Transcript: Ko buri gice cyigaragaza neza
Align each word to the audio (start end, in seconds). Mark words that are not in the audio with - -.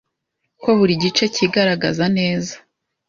Ko 0.61 0.69
buri 0.77 0.93
gice 1.03 1.23
cyigaragaza 1.33 2.05
neza 2.17 2.55